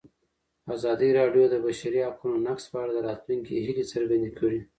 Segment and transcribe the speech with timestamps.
[0.75, 4.59] ازادي راډیو د د بشري حقونو نقض په اړه د راتلونکي هیلې څرګندې کړې.